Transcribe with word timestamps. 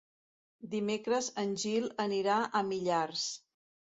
Dimecres 0.71 1.27
en 1.43 1.51
Gil 1.63 1.85
anirà 2.05 2.39
a 2.61 2.61
Millars. 2.71 3.29